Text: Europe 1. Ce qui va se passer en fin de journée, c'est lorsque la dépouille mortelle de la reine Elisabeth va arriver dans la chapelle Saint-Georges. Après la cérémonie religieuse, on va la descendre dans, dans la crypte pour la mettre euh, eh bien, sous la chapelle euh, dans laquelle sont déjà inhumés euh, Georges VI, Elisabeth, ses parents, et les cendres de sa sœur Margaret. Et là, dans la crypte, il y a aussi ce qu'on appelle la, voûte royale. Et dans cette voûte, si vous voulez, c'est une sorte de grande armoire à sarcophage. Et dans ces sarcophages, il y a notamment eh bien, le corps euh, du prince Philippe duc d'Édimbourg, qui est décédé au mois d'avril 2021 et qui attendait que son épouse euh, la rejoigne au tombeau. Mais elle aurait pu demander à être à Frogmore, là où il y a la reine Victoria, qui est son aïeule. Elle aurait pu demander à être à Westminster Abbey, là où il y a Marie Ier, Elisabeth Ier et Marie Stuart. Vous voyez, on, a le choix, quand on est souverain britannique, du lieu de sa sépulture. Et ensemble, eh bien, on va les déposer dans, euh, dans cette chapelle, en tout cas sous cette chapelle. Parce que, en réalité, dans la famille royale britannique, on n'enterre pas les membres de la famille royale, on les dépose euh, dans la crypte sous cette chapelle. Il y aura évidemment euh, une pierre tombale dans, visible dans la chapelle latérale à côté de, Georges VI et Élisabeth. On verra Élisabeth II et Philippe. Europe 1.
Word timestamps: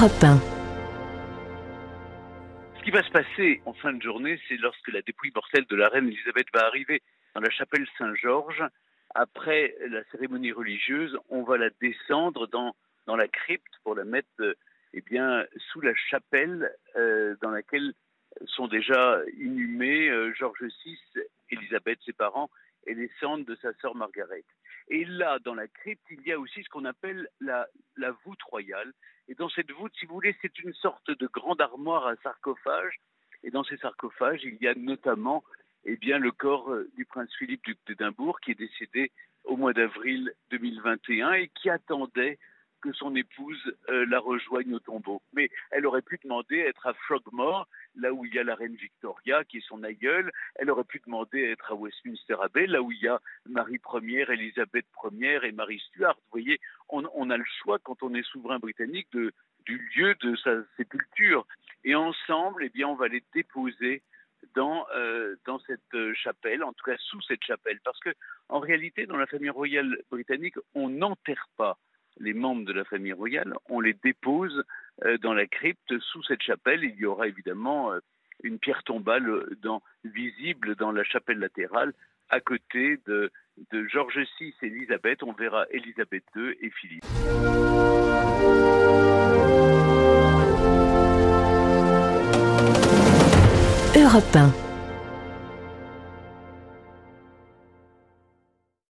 Europe 0.00 0.24
1. 0.24 0.38
Ce 2.78 2.82
qui 2.84 2.90
va 2.90 3.02
se 3.02 3.10
passer 3.10 3.60
en 3.66 3.74
fin 3.74 3.92
de 3.92 4.00
journée, 4.00 4.40
c'est 4.48 4.56
lorsque 4.56 4.88
la 4.88 5.02
dépouille 5.02 5.32
mortelle 5.34 5.66
de 5.68 5.76
la 5.76 5.90
reine 5.90 6.08
Elisabeth 6.08 6.46
va 6.54 6.64
arriver 6.64 7.02
dans 7.34 7.42
la 7.42 7.50
chapelle 7.50 7.86
Saint-Georges. 7.98 8.64
Après 9.14 9.76
la 9.90 10.02
cérémonie 10.10 10.52
religieuse, 10.52 11.18
on 11.28 11.42
va 11.42 11.58
la 11.58 11.68
descendre 11.82 12.46
dans, 12.46 12.74
dans 13.06 13.16
la 13.16 13.28
crypte 13.28 13.74
pour 13.84 13.94
la 13.94 14.04
mettre 14.04 14.28
euh, 14.40 14.54
eh 14.94 15.02
bien, 15.02 15.44
sous 15.70 15.82
la 15.82 15.94
chapelle 15.94 16.70
euh, 16.96 17.36
dans 17.42 17.50
laquelle 17.50 17.92
sont 18.46 18.68
déjà 18.68 19.20
inhumés 19.38 20.08
euh, 20.08 20.32
Georges 20.32 20.64
VI, 20.82 20.98
Elisabeth, 21.50 21.98
ses 22.06 22.14
parents, 22.14 22.48
et 22.90 22.94
les 22.94 23.10
cendres 23.20 23.44
de 23.44 23.54
sa 23.56 23.72
sœur 23.74 23.94
Margaret. 23.94 24.44
Et 24.88 25.04
là, 25.04 25.38
dans 25.38 25.54
la 25.54 25.68
crypte, 25.68 26.04
il 26.10 26.20
y 26.26 26.32
a 26.32 26.38
aussi 26.40 26.64
ce 26.64 26.68
qu'on 26.68 26.84
appelle 26.84 27.28
la, 27.40 27.68
voûte 28.24 28.42
royale. 28.42 28.92
Et 29.28 29.34
dans 29.34 29.48
cette 29.48 29.70
voûte, 29.70 29.92
si 29.98 30.06
vous 30.06 30.14
voulez, 30.14 30.36
c'est 30.42 30.58
une 30.58 30.74
sorte 30.74 31.08
de 31.10 31.26
grande 31.28 31.60
armoire 31.60 32.08
à 32.08 32.16
sarcophage. 32.16 32.98
Et 33.44 33.50
dans 33.50 33.62
ces 33.62 33.76
sarcophages, 33.76 34.42
il 34.42 34.56
y 34.60 34.66
a 34.66 34.74
notamment 34.74 35.44
eh 35.84 35.96
bien, 35.96 36.18
le 36.18 36.32
corps 36.32 36.70
euh, 36.72 36.90
du 36.96 37.06
prince 37.06 37.30
Philippe 37.38 37.64
duc 37.64 37.78
d'Édimbourg, 37.86 38.40
qui 38.40 38.50
est 38.50 38.58
décédé 38.58 39.12
au 39.44 39.56
mois 39.56 39.72
d'avril 39.72 40.34
2021 40.50 41.32
et 41.34 41.48
qui 41.48 41.70
attendait 41.70 42.38
que 42.80 42.92
son 42.92 43.14
épouse 43.14 43.60
euh, 43.88 44.06
la 44.06 44.18
rejoigne 44.18 44.74
au 44.74 44.78
tombeau. 44.80 45.22
Mais 45.32 45.50
elle 45.70 45.86
aurait 45.86 46.02
pu 46.02 46.18
demander 46.22 46.62
à 46.62 46.68
être 46.68 46.86
à 46.86 46.94
Frogmore, 46.94 47.68
là 47.96 48.12
où 48.12 48.24
il 48.24 48.34
y 48.34 48.38
a 48.38 48.44
la 48.44 48.54
reine 48.54 48.74
Victoria, 48.74 49.44
qui 49.44 49.58
est 49.58 49.66
son 49.66 49.82
aïeule. 49.82 50.30
Elle 50.56 50.70
aurait 50.70 50.84
pu 50.84 51.00
demander 51.04 51.46
à 51.46 51.50
être 51.50 51.72
à 51.72 51.74
Westminster 51.74 52.36
Abbey, 52.42 52.66
là 52.66 52.82
où 52.82 52.92
il 52.92 53.00
y 53.00 53.08
a 53.08 53.20
Marie 53.46 53.80
Ier, 54.02 54.26
Elisabeth 54.28 54.86
Ier 55.12 55.40
et 55.44 55.52
Marie 55.52 55.80
Stuart. 55.88 56.16
Vous 56.16 56.40
voyez, 56.40 56.60
on, 56.88 57.30
a 57.30 57.36
le 57.36 57.44
choix, 57.62 57.78
quand 57.78 58.02
on 58.02 58.14
est 58.14 58.26
souverain 58.26 58.58
britannique, 58.58 59.08
du 59.12 59.90
lieu 59.96 60.14
de 60.20 60.36
sa 60.36 60.56
sépulture. 60.76 61.46
Et 61.84 61.94
ensemble, 61.94 62.64
eh 62.64 62.68
bien, 62.68 62.88
on 62.88 62.94
va 62.94 63.08
les 63.08 63.22
déposer 63.34 64.02
dans, 64.54 64.86
euh, 64.94 65.36
dans 65.44 65.60
cette 65.60 66.14
chapelle, 66.14 66.64
en 66.64 66.72
tout 66.72 66.84
cas 66.84 66.96
sous 66.98 67.20
cette 67.22 67.44
chapelle. 67.44 67.78
Parce 67.84 68.00
que, 68.00 68.10
en 68.48 68.58
réalité, 68.58 69.06
dans 69.06 69.16
la 69.16 69.26
famille 69.26 69.50
royale 69.50 69.98
britannique, 70.10 70.56
on 70.74 70.88
n'enterre 70.88 71.48
pas 71.56 71.78
les 72.20 72.34
membres 72.34 72.64
de 72.64 72.72
la 72.72 72.84
famille 72.84 73.12
royale, 73.12 73.54
on 73.68 73.80
les 73.80 73.94
dépose 74.04 74.62
euh, 75.04 75.18
dans 75.18 75.34
la 75.34 75.46
crypte 75.46 75.98
sous 75.98 76.22
cette 76.24 76.42
chapelle. 76.42 76.84
Il 76.84 76.94
y 76.96 77.06
aura 77.06 77.26
évidemment 77.26 77.92
euh, 77.92 77.98
une 78.42 78.58
pierre 78.58 78.82
tombale 78.84 79.46
dans, 79.62 79.82
visible 80.04 80.76
dans 80.76 80.92
la 80.92 81.04
chapelle 81.04 81.38
latérale 81.38 81.92
à 82.28 82.40
côté 82.40 83.00
de, 83.06 83.30
Georges 83.88 84.20
VI 84.38 84.54
et 84.62 84.66
Élisabeth. 84.66 85.22
On 85.22 85.32
verra 85.32 85.66
Élisabeth 85.70 86.24
II 86.36 86.54
et 86.60 86.70
Philippe. 86.70 87.04
Europe 93.96 94.36
1. 94.36 94.69